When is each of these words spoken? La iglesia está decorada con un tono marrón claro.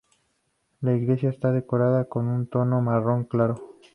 La 0.81 0.95
iglesia 0.95 1.29
está 1.29 1.51
decorada 1.51 2.05
con 2.05 2.27
un 2.27 2.47
tono 2.49 2.81
marrón 2.81 3.25
claro. 3.25 3.77